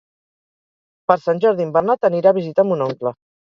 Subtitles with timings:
[1.11, 3.17] Per Sant Jordi en Bernat anirà a visitar mon oncle.